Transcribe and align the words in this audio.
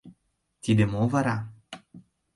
Тиде 0.63 0.83
мо 0.91 1.03
вара? 1.11 1.37